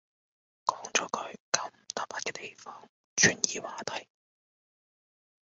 [0.65, 4.07] 講咗佢九唔搭八嘅地方，轉移話題